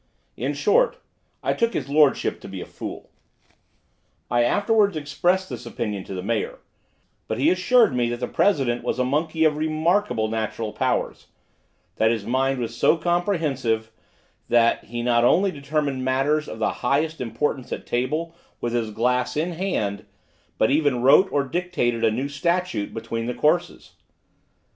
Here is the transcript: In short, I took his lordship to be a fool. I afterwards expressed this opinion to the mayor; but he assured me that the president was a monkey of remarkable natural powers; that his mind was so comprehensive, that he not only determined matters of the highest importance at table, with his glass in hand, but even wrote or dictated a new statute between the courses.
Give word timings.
In 0.35 0.55
short, 0.55 0.97
I 1.43 1.53
took 1.53 1.75
his 1.75 1.87
lordship 1.87 2.39
to 2.41 2.47
be 2.47 2.59
a 2.59 2.65
fool. 2.65 3.11
I 4.31 4.41
afterwards 4.41 4.97
expressed 4.97 5.47
this 5.47 5.63
opinion 5.63 6.05
to 6.05 6.15
the 6.15 6.23
mayor; 6.23 6.57
but 7.27 7.37
he 7.37 7.51
assured 7.51 7.93
me 7.95 8.09
that 8.09 8.19
the 8.19 8.27
president 8.27 8.83
was 8.83 8.97
a 8.97 9.05
monkey 9.05 9.43
of 9.43 9.57
remarkable 9.57 10.27
natural 10.27 10.73
powers; 10.73 11.27
that 11.97 12.09
his 12.09 12.25
mind 12.25 12.57
was 12.57 12.75
so 12.75 12.97
comprehensive, 12.97 13.91
that 14.49 14.85
he 14.85 15.03
not 15.03 15.23
only 15.23 15.51
determined 15.51 16.03
matters 16.03 16.47
of 16.47 16.57
the 16.57 16.71
highest 16.81 17.21
importance 17.21 17.71
at 17.71 17.85
table, 17.85 18.33
with 18.59 18.73
his 18.73 18.89
glass 18.89 19.37
in 19.37 19.51
hand, 19.51 20.07
but 20.57 20.71
even 20.71 21.03
wrote 21.03 21.31
or 21.31 21.43
dictated 21.43 22.03
a 22.03 22.09
new 22.09 22.27
statute 22.27 22.91
between 22.91 23.27
the 23.27 23.35
courses. 23.35 23.91